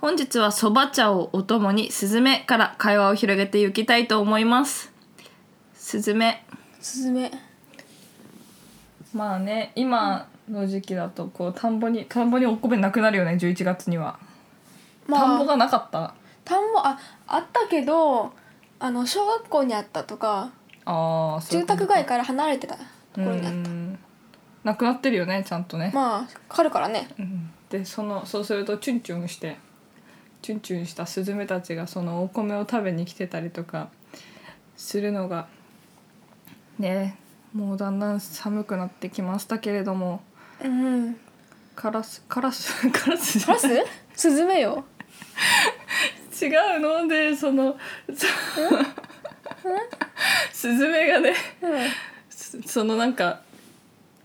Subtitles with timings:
[0.00, 4.90] 本日はそば茶をお供にスズメから会話を広げていきたいと思います。
[5.74, 6.44] スズメ
[6.80, 7.30] スズメ
[9.12, 14.18] まあね今の時期だとこう田んぼに田んぼにお米なくなるよね11月には、
[15.08, 16.14] 田んぼがなかった？
[16.44, 18.32] 田んぼああったけど
[18.78, 20.50] あの小学校にあったとか
[20.86, 22.82] ああ住宅街から離れてたと
[23.16, 23.70] ころにあった。
[24.64, 27.08] なくなってるよねちゃんとね、まあかかるからね。
[27.18, 27.50] うん。
[27.68, 29.56] でそのそうするとチュンチュンして
[30.42, 33.90] チュンチュンしたスズメたちがそのお米を食べに来てたりとか
[34.76, 35.48] するのが
[36.78, 37.16] ね
[37.52, 40.22] もうだんだん寒くなってきましたけれども
[40.62, 41.16] うん。
[41.74, 43.68] カラスカラス カラスカラス？
[44.14, 44.84] スズメよ。
[46.40, 46.46] 違
[46.76, 47.08] うの？
[47.08, 47.76] でその
[48.14, 48.26] そ
[50.52, 51.88] スズメがねうん。
[52.28, 53.40] そそのなんか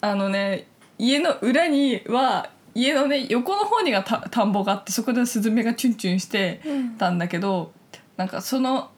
[0.02, 6.90] あのね家の裏には家のね横の方にがた田んぼがあってそこでスズメがチュンチュンしてうん。
[6.98, 7.72] たんだけど
[8.17, 8.92] なんかその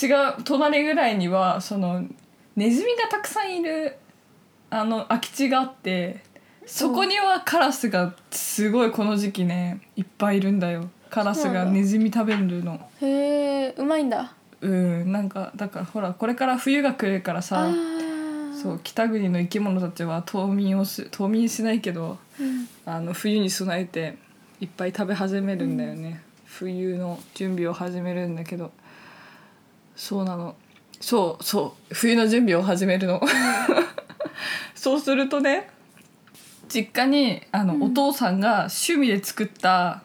[0.00, 2.04] 違う隣ぐらいにはその
[2.56, 3.96] ネズミがたくさんいる
[4.70, 6.22] あの空き地があって
[6.66, 10.88] そこにはカラスがすごいこの時期ねいっぱいいるんだよ。
[11.10, 12.80] カラスがネズミ食べるの。
[13.00, 14.32] へえうまいんだ。
[14.60, 18.02] うんなんかだからほらこれから冬が来るからあさー。
[18.62, 22.51] そう北国の生き物たちは冬眠をす冬眠しないけどうん
[22.84, 24.16] あの冬に備えて
[24.60, 28.72] いっぱい食べ始めるんだよね、冬の準備を始めるんだけど。
[29.96, 30.56] そうなの。
[31.00, 31.94] そうそう。
[31.94, 33.20] 冬の準備を始めるの。
[34.74, 35.68] そうするとね
[36.68, 37.82] 実家にあの、うん。
[37.84, 40.02] お父さんが趣味で作った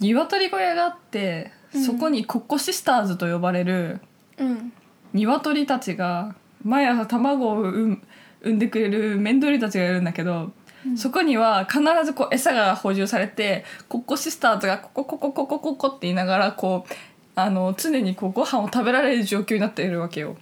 [0.00, 1.84] 鶏小屋があって、うん。
[1.84, 4.00] そこにコッコシスターズと呼ばれる
[4.38, 4.72] うん。
[5.12, 8.02] 鶏たちが毎朝卵を産ん
[8.42, 10.52] 産んでくれるメンドリたちがいるんだけど、
[10.96, 16.92] そこには必ずこう餌が補充されてコッコシスターズがココココココココって言いながらこう
[17.34, 20.36] あの常にこうご飯を食べられる状況になっているわけよ。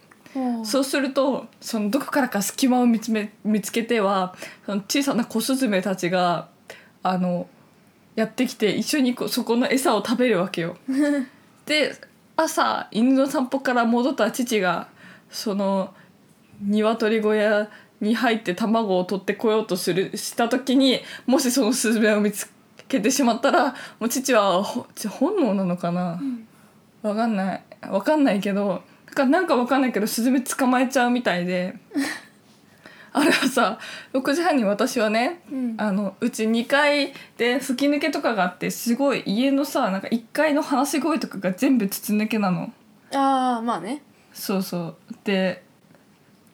[0.63, 6.49] そうするとそのどこからか隙間を見つめ見つけてはその小さな小スズメたちが
[7.03, 7.49] あの
[8.15, 10.77] やってきて一緒にこうそこの餌を食べるわけよ。
[11.67, 11.95] で
[12.37, 14.89] 朝犬の散歩から戻った父が
[15.31, 15.93] その
[16.61, 17.69] 鶏小屋
[18.01, 22.51] に入って卵を取ってこようとするした時にもしそのスズメを見つ
[22.87, 26.21] けてしまったらもう父はほ本能なのかな、
[27.03, 27.63] わかんない。
[27.89, 31.77] わかんないけどなんかなんかわかんないけどスズメ捕まえちゃうみたいで。
[33.11, 33.79] あれはさ
[34.13, 35.75] 6時半に私はねうん。
[35.79, 42.73] あのうち2階で吹き抜けとかがあってすごい家のさなんか1階の話し声とかが全部筒抜けなの。
[43.15, 44.03] ああまあね。
[44.33, 44.97] そうそう。
[45.25, 45.65] で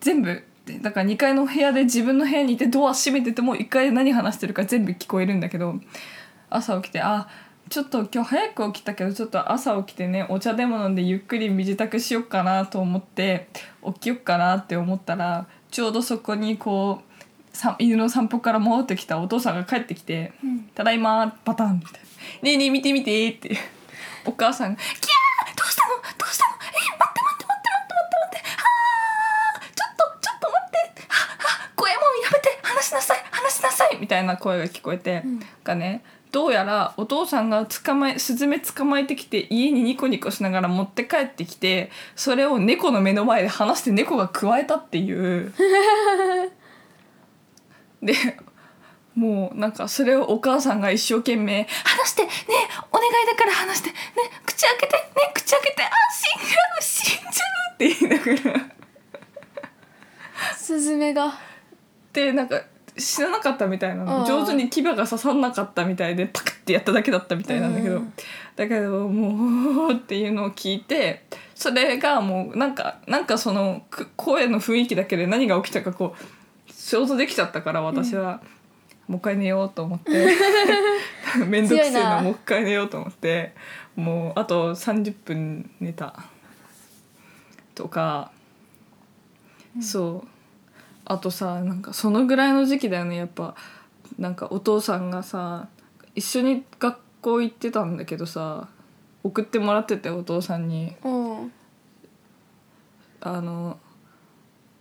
[0.00, 5.74] 全部でだから2階の部屋で自分の部屋にいてドア閉めてても1階で何話してるか全部聞こえるんだけど
[6.48, 7.28] 朝起きてあ
[7.68, 13.48] ちょっと今日早く起きたけどちょっと朝起きてねお茶でも飲んでゆっくり身支度しよっかなと思って
[13.84, 17.02] 起きよっかなって思ったらちょうどそこにこ
[17.52, 21.98] うさ犬の散歩から戻ってきたお父さんが帰ってきてうん「ただいま」パタンみたいな
[22.42, 23.56] 「ねえねえ見て見て」って。
[24.26, 25.56] お母さんが「キャー！
[25.56, 25.94] どうしたの？
[26.16, 31.14] どうしたのえ待って待って待って待って待って待ってあーちょっとちょっと待っては
[31.44, 35.40] は声もやめて話しなさい話しなさい」みたいな声が聞こえて、うん。
[35.64, 45.54] がねどうやらお父さんが捕まえスズメ捕まえてきて家にニコニコしながら持って帰ってきてそれを猫の目の前で話して猫が加えたっていう。
[48.02, 48.12] で
[49.14, 52.30] もうなんかそれをお母さんが一生懸命「話してね
[52.92, 53.96] お願いだから話してね
[54.44, 55.02] 口開けてね
[55.32, 58.74] 口開けてあ死んじゃう死んじゃう」って言いながら。
[60.56, 61.38] スズメが。
[62.12, 62.62] でなんか
[62.96, 68.12] 死ななかったみたいな上手に牙が刺さんなかったみたいでパクッてやっただけだったみたいなんだけど、うん。
[68.56, 71.24] だけどもう っていうのを聞いて
[71.54, 78.42] それがもうなんかなんかそのく声の雰囲気だけで何が起きたかこう想像できちゃったから私は、
[79.08, 80.10] もう一回寝ようと思って。
[81.46, 83.54] 面倒くせえななもう一回寝ようと思って。
[83.96, 86.24] もうあと30分寝た。
[87.74, 88.30] とか、
[89.80, 90.28] そう
[91.04, 93.54] あとさなんかそのぐらいの時期だよねやっぱ。
[94.18, 95.68] なんかお父さんがさ
[96.14, 98.68] 一緒に学校行ってたんだけどさ
[99.24, 100.94] 送ってもらっててお父さんに。
[101.04, 101.52] うん。
[103.20, 103.78] あの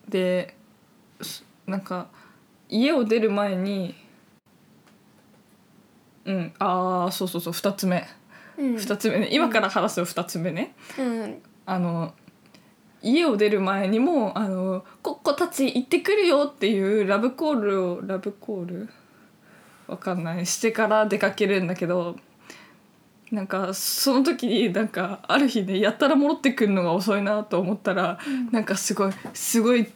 [0.09, 0.55] で
[1.21, 2.07] すなんか
[2.69, 3.95] 家を出る前に
[6.25, 8.05] うんああそうそうそう2つ目、
[8.57, 8.75] うん。
[8.75, 9.29] 2つ目ね。
[9.31, 11.41] 今から話す2つ目ね、うん。
[11.65, 12.13] あの
[13.03, 18.89] 家を出る前にも「あのコッコたち行ってくるよ」っていうラブコールをラブコール？
[19.87, 20.45] わかんない。
[20.45, 22.15] してから出かけるんだけど
[23.31, 28.19] なんかその時になんかある日ねやったら戻ってくるのが遅いなと思ったら、
[28.51, 29.87] なんかすごいすごい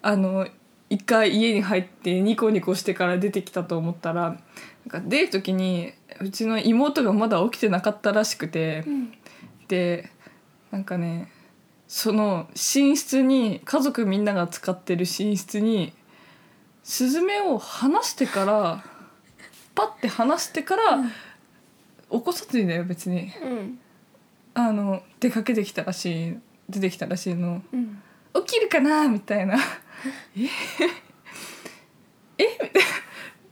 [0.00, 0.46] あの
[0.88, 4.36] 一回家に入ってニコニコしてから出てきたと思ったらなん
[4.88, 8.84] か出る時にうちの妹がまだ起きてなかったらしくて。
[8.86, 9.12] うん。
[9.68, 10.10] で
[10.70, 11.30] なんかね
[11.94, 15.92] その寝室に家族みんなが使ってる寝室に
[16.82, 18.82] スズメを離してから
[19.76, 21.02] パッて離してから、
[22.10, 23.30] 起こさずにだよ別に。
[23.42, 23.78] うん。
[24.54, 26.38] あの出かけてきたらしい
[26.70, 27.62] 出てきたらしいの。
[27.70, 28.02] うん。
[28.36, 29.58] 起きるかなみたいな。
[30.34, 30.48] え？
[32.38, 32.44] え？
[32.44, 32.88] みたいな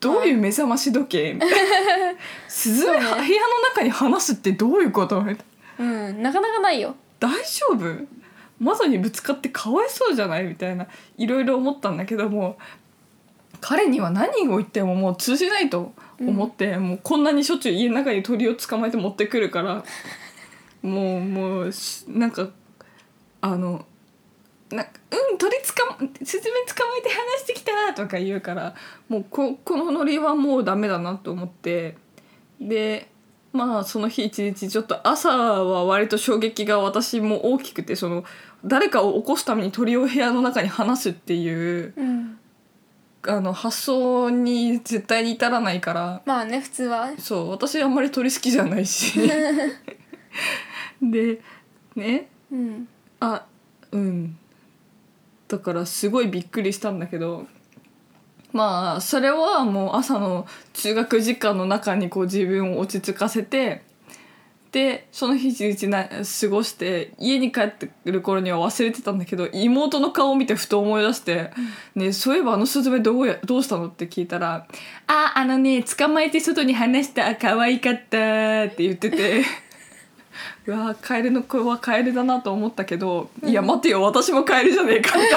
[0.01, 1.57] どういう目覚まし時計みたいな。
[1.57, 5.21] 部屋の中に離すってどういうこと？
[5.21, 5.47] みたい
[5.79, 5.85] な。
[5.85, 6.23] うん。
[6.23, 6.97] なかなかないよ。
[7.19, 8.20] 大丈夫？
[8.61, 10.87] 窓にぶつかってかわいそうじゃないみたいな
[11.17, 12.59] いろいろ思ったんだけども
[13.61, 19.85] 彼には何を言ってももう通じないと思って、もうこんなにしょっちゅう家の中に鳥を捕まえて持ってくるから
[20.83, 22.49] もうもうしなんか
[23.43, 23.85] あの
[24.71, 28.75] なんかうん鳥捕まスズメ捕まえて離してきたとか言うから
[29.09, 31.97] もうここのノリはもうダメだなと思って
[32.61, 33.09] で
[33.53, 38.25] まあその日一日ちょっと朝は割と衝撃が私も大きくてその
[38.65, 42.37] 誰かを起こすために鳥を部屋の中に放すっていううん。
[43.23, 46.23] あの発想に絶対に至らないから。
[46.25, 47.11] まあね普通は。
[47.19, 49.21] そう私あんまり鳥好きじゃないし。
[51.03, 51.41] で
[51.95, 52.29] ね。
[52.51, 52.89] うん。
[53.21, 53.45] あ
[53.93, 54.39] うん。
[55.51, 57.47] だからすごいびっくりしたんだけど
[58.53, 63.83] まあそれはもう朝の中学時間の中にこう自分を落ち着かせて
[64.73, 71.51] でその日一日な過ごして家に帰ってくる頃には忘れてたんだけど妹の顔を見てふと思い出して
[71.97, 74.67] 「ねそういえばあのスズメどうやどうしたの?」って聞いたら
[75.09, 79.45] 「ああのね捕まえて外に放した可愛かった」って言ってて。
[80.67, 85.33] うわーカエルの声はカエルだなと思ったけど、いや待てよ私もカエルじゃねえかみたい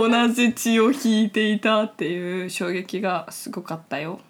[0.00, 4.20] な 同じ血を引いていたっていう衝撃がすごかったよ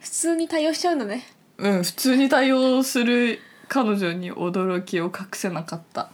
[0.00, 1.24] 普通に対応しちゃうんだね
[1.58, 6.02] うん普通に対応する彼女に驚きを隠せなかった。
[6.02, 6.08] っ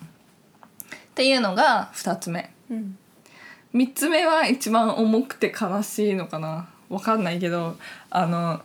[1.14, 2.52] ていうのが2つ目。
[2.70, 2.98] うん。
[3.74, 6.68] 3つ目は一番重くて悲しいのかな。
[6.88, 7.76] わかんないけど
[8.10, 8.60] あの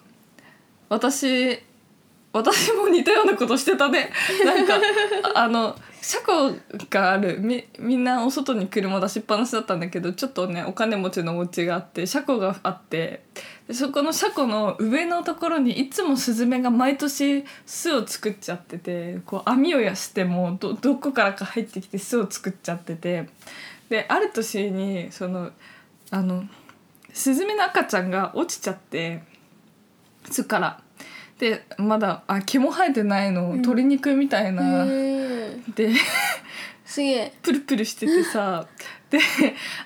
[0.89, 1.59] 私
[2.33, 4.11] 私も似たようなことしてたね。
[4.45, 4.79] なんか
[5.33, 6.55] あの車庫
[6.89, 7.39] がある。
[7.39, 13.21] みみんなお外に車出しっぱなしだったんだけどちょっとねお金持ちのお家があって車庫があってで
[13.71, 23.27] そこの車庫の上のところにいつもスズメが毎年巣を作っちゃっててこう網をやしてもどどこからか入ってきて巣を作っちゃってて
[23.89, 25.51] である年にその
[26.11, 26.43] あの
[27.11, 29.21] スズメの赤ちゃんが落ちちゃって
[30.29, 30.81] 巣から。
[31.39, 35.91] でまだあ毛も生えてないの、ん鶏肉みたいへな、えで
[36.97, 37.33] すげえ。
[37.43, 38.65] プルプルしててさ。
[39.11, 39.19] で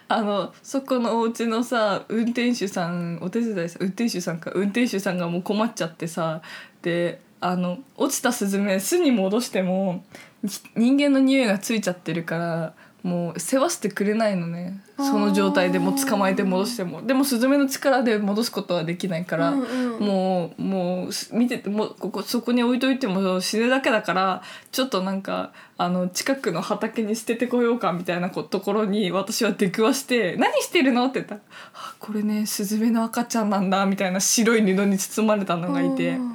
[0.07, 6.41] あのそこのお家のさ運転手さんお手伝いさん運転手さんか運転手さんがもう困っちゃってさ。
[6.81, 10.05] であの落ちたスズメ巣に戻しても
[10.45, 12.73] ひ人間の匂いがついちゃってるから
[13.03, 14.79] もう世話してくれないのね。
[14.97, 17.01] その状態でもう捕まえて戻しても。
[17.01, 19.99] でもスズメの力で戻すことはできないから、うんうん。
[20.05, 31.41] もうもうす見ててもうここそこに置いといても死ぬだけだからちょっとなんかあの近くの畑に捨ててこようかみたいなこところに私は出くわして「何してるの?」って言ったら
[31.73, 36.11] 「あこれねスズメの赤ちゃんなんだ」みたいな白い布に包まれたのがいて。
[36.11, 36.33] うん。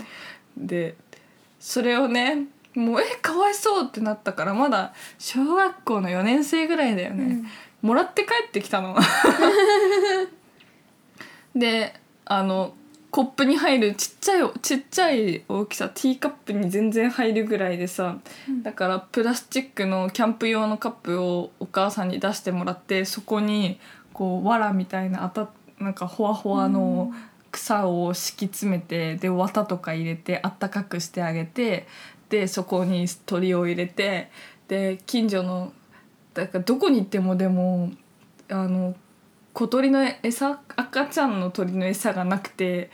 [0.57, 0.97] で
[1.61, 2.45] それをね
[2.77, 7.43] もうえかわいそうってなったからまだ小学校の4年生ぐらいだよね、
[7.83, 8.97] もらって帰ってきたの。
[11.57, 11.95] で
[12.27, 12.75] あの
[13.11, 18.19] コップに入るちっちゃいちっちゃい大きさティーカップに全然入るぐらいでさ、
[18.63, 23.81] だからプラスチックのキャンプ用のカップをお母さんに出してもらってそこに
[24.13, 27.15] こう藁みたいなあたなんかほわほわの
[27.53, 31.87] 草を敷き詰めてで綿とか入れてあったかくしてあげて
[32.29, 34.31] でそこに鳥を入れて
[34.69, 35.73] で近所の
[36.35, 37.93] だからどこに行ってもでも
[38.49, 38.95] あの
[39.53, 42.91] 小鳥の餌赤ちゃんの鳥の餌がなくて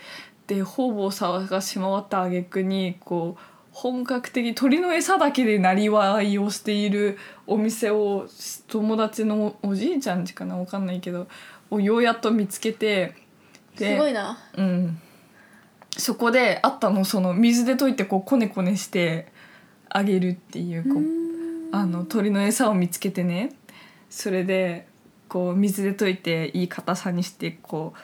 [0.46, 8.26] でで方々探し回った挙句にこう本格的鳥の餌だけでなりわいをしているお店を
[8.68, 11.26] 友達のおじいちゃんちかなわかんないけど
[11.70, 13.14] をようやっと見つけて
[13.76, 14.38] すごいな。
[14.56, 15.00] うん、
[16.02, 19.30] そこであったのその水で溶いてこうこねこねして
[19.88, 23.52] あげるっていうこうあの鳥の餌を見つけてね。
[24.11, 24.88] それで
[25.28, 27.94] こう水で溶いていい硬さにしてこ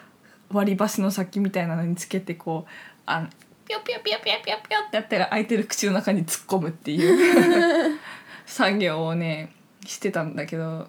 [0.53, 2.71] う割り箸の先みたいなのにつけてこう
[3.05, 3.29] あの
[3.67, 7.99] ピヨピヨピヨピヨピヨピヨってやったら空いてる口の中に突っ込むっていう
[8.47, 9.53] 作業をね
[9.85, 10.89] してたんだけど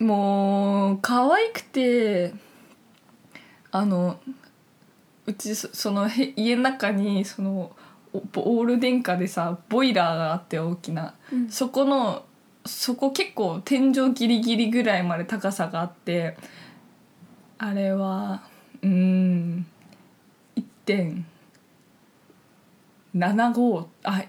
[0.00, 2.34] もう可愛くて
[3.70, 4.18] あの
[5.26, 7.72] うちそそのへ家の中にその
[8.12, 11.14] おオール電化でさボイラーがあって大きな。
[11.32, 12.24] うんそこの
[12.66, 16.34] そこ結構天井ギリギリぐらいまで高さがあって
[17.58, 18.42] あれは
[18.82, 19.66] うーん
[20.86, 24.24] 1.75あ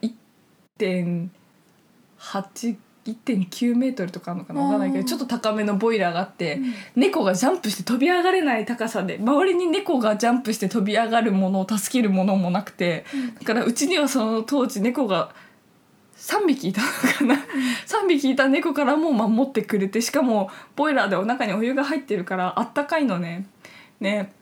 [0.79, 6.59] 1.8 1.9メートルとかあるのかなわかんないけどちょっと高めのボイラーがあって、
[6.95, 13.05] 猫がジャンプして飛び上がれない高さで周りに猫がジャンプして飛び上がるものを助けるものもなくて、
[13.39, 15.33] だからうちにはその当時猫が
[16.17, 17.35] 3匹いたのかな、
[17.85, 23.47] 3匹いた猫からも守ってくれてしかもボイラーでお腹にお湯が入ってるからあったかいのね。
[23.99, 24.33] ね。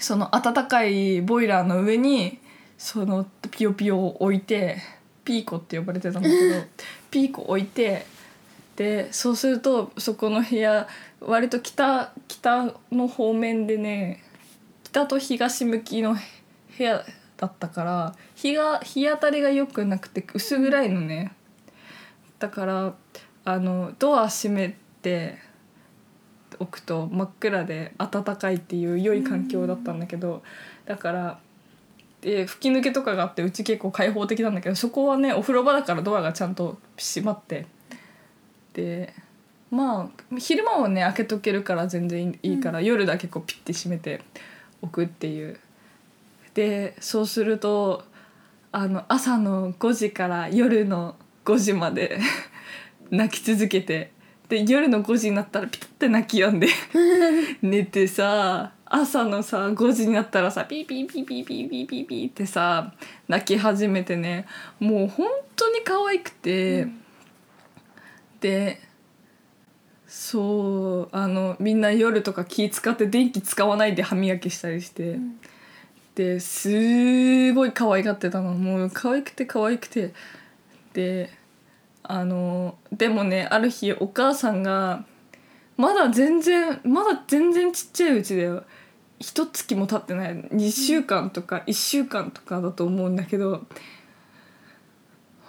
[0.00, 2.38] その温かいボイラーの上に
[2.78, 4.78] そのピヨピヨを置いて
[5.24, 6.54] ピーコって呼ばれてたんだけど
[7.10, 8.06] ピーコ置いて
[8.76, 10.86] でそうするとそこの部屋
[11.20, 14.22] 割と北北の方面でね
[14.84, 17.04] 北と東向きの部屋
[17.36, 21.32] だったから日が日当たりが良くなくて薄暗いのね。
[22.38, 22.94] だから
[23.44, 25.38] あのドア閉めて
[26.60, 30.42] おくと真っ暗で暖かいっていう良い環境だったんだけど
[30.86, 31.40] だから
[32.20, 37.66] で吹き抜けとかがあってうち結構開放的なんだけどそこはねお風呂場だからドアがちゃんと閉まって。
[38.74, 39.12] で
[39.70, 44.22] まあ昼間はね開けとけるから全然いいから、夜だけこうピッて閉めて
[44.80, 45.58] おくっていう。
[46.54, 48.04] でそうすると
[48.72, 52.18] あの朝の5時から夜の5時まで
[53.10, 54.10] 泣き続けて
[54.48, 56.68] で夜の5時になったらピタッて泣き止んで
[57.62, 62.94] 寝てさ朝のさ5時になったらさピーピーピーピーピーピーピーピーってさ
[63.28, 64.46] 泣き始めてね
[64.80, 66.86] もう本当に可愛くて、
[68.40, 68.80] で
[70.06, 75.16] そうあのみんな夜とか気使って電気使わないで歯磨きしたりして。
[75.16, 75.38] ん
[76.18, 80.12] ですごい可愛がってたのもう可愛くて可愛くて
[80.92, 81.30] で
[82.08, 85.04] あのでもねある日お母さんが
[85.76, 88.64] まだ全然まだ全然ちっちゃいうちだよ
[89.20, 90.36] 一月も経ってない。
[90.36, 93.60] 2週間とか1週間とかだと思うんだけど、は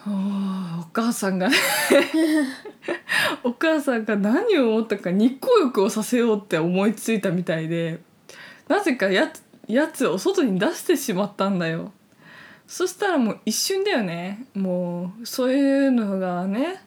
[0.05, 1.49] あお母さんが
[3.43, 7.99] お母さんが何を思ったか日光浴をさせようって思いついたみたいで
[8.67, 11.91] なぜかやつやつを外に出してしまったんだよ
[12.71, 14.45] そしたらもう一瞬だよね。
[14.53, 16.79] もうそういうのがね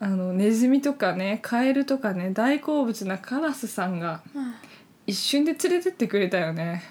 [0.00, 4.54] あのネズミとかねカエルとかね大好物なカラスさんがうん。
[5.06, 6.82] 一瞬で連れてってくれたよね。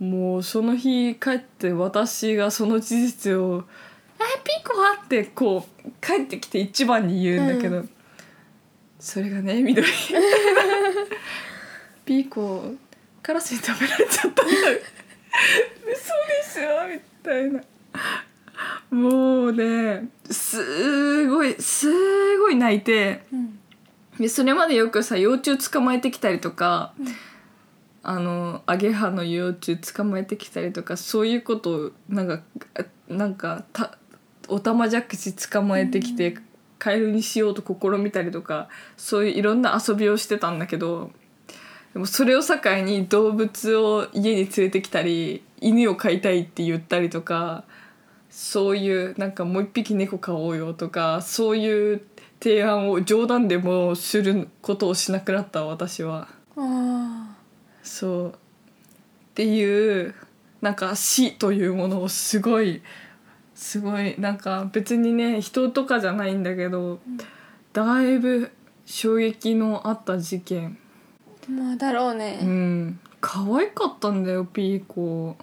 [0.00, 3.62] もうその日帰って私がその事実を
[4.18, 7.88] 「えピーコは?」ってこう帰ってきて一番に言うんだけど、う
[8.98, 9.86] それがね緑。
[12.04, 12.74] ピーコ
[13.22, 14.52] カラスに食べられちゃったんだ。
[14.52, 14.54] 嘘
[15.86, 16.00] で
[16.42, 16.88] しょ？
[16.88, 17.02] みたいな
[18.90, 23.22] もうねすごいすごい泣いて。
[23.32, 23.58] うん。
[24.18, 27.06] でそれまでよくさ幼虫捕まえてきたりとか、うん。
[28.04, 32.42] あのアゲハの幼虫捕まえてきたりとかそういうことをなんか
[32.74, 33.96] あなんかた
[34.48, 36.36] オタマジャクシ捕まえてきて、
[36.78, 41.12] カエルにしようと試みたりとかそういういろんな遊びをしてたんだけど
[41.92, 47.64] でもそれを境に動物を家に連れてきたり犬を飼いたいって言ったりとか
[48.30, 52.02] そういうなんかもう一匹猫飼おうよとかそういう
[52.40, 56.28] 提案を冗談でもすることをしなくなった私は。
[56.56, 57.36] あ
[57.82, 58.28] そう。
[58.30, 58.32] っ
[59.34, 60.14] ていう
[60.60, 62.82] なんか死というものをすごい
[63.54, 67.00] すごいなんか別にね人とかじゃないんだけど、
[67.72, 68.50] だいぶ
[68.86, 70.76] 衝撃のあった事件。
[70.76, 70.81] ー
[71.48, 72.98] まあだろううね、ん。
[73.20, 75.36] 可愛かったんだよピーコ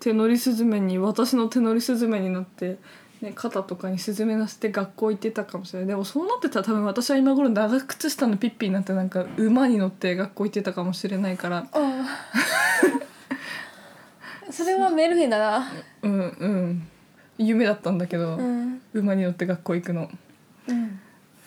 [0.00, 2.78] 手乗りスズメに私の手乗りスズメになって、
[3.20, 5.88] ね、肩とかにスズメ乗せて学校行ってたかもしれない。
[5.88, 11.66] でもそうなってたら多分私は今頃長靴下のピッピになってなんか馬に乗って学校行ってたかもしれないから。
[11.72, 12.04] あ。
[14.50, 15.72] それはメルヘンだな。
[16.02, 16.88] うんうん。
[17.38, 18.82] 夢だったんだけど、うん。
[18.92, 20.10] 馬に乗って学校行くの。
[20.68, 21.00] うん。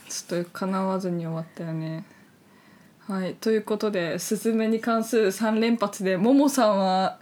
[0.08, 2.06] ちょっと叶わずに終わったよね
[3.08, 7.20] はいということでスズメに関する3連発でももさんは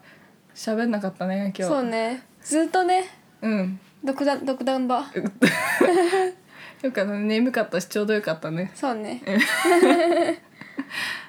[0.56, 1.74] 喋んなかったね今日。
[1.74, 2.24] そうね。
[2.42, 3.04] ずっとね。
[3.42, 3.80] うん。
[4.02, 5.04] 独断独断場。
[6.84, 7.20] よかったね。
[7.20, 8.72] 眠かったしちょうどよかったね。
[8.74, 9.22] そうね。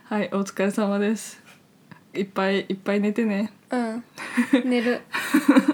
[0.05, 1.43] はいお疲れ様です。
[2.13, 3.53] いっぱいいっぱい寝てね。
[3.71, 4.05] うん。
[4.65, 5.01] 寝る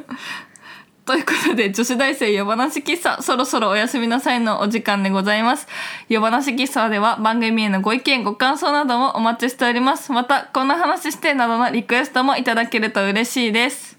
[1.10, 5.66] ということで、女子大生夜話喫茶、そろそろおやすみなさいのお時間でございます。
[6.08, 10.12] 夜話喫茶では番組へのご意見、ご感想などもお待ちしております。
[10.12, 13.98] また、こんな話してなどのリクエストもいただけると嬉しいです。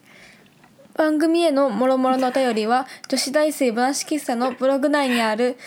[0.95, 5.57] 番組へのもろもろのお便りは女子大生話喫茶のブログ内にある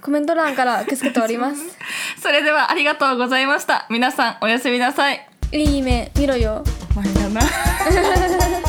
[0.00, 1.62] コメント欄から受け付けております
[2.22, 3.86] それではありがとうございました。
[3.90, 5.28] 皆さんおやすみなさい。
[5.52, 7.40] いい夢見ろよ前だな。